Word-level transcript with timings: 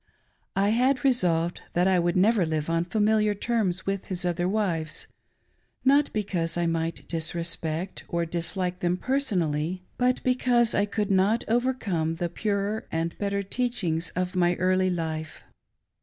I 0.55 0.69
had 0.69 1.03
resplved 1.03 1.61
that 1.73 1.87
I 1.87 1.99
would 1.99 2.17
never 2.17 2.43
live 2.43 2.71
on 2.71 2.85
familiaf 2.85 3.35
tprms 3.37 3.85
with 3.85 4.05
his 4.05 4.25
other 4.25 4.47
wives^— 4.47 5.05
not 5.85 6.11
because 6.11 6.57
I 6.57 6.65
might 6.65 7.07
disrespecjt 7.07 8.01
or 8.07 8.25
dislike 8.25 8.79
them 8.79 8.97
personally, 8.97 9.83
but 9.99 10.23
because 10.23 10.73
I 10.73 10.87
could 10.87 11.11
not 11.11 11.43
overcome 11.47 12.15
the 12.15 12.29
purer 12.29 12.87
and 12.91 13.15
better 13.19 13.43
tpacbings 13.43 14.11
of 14.15 14.35
my 14.35 14.55
early 14.55 14.89
life. 14.89 15.43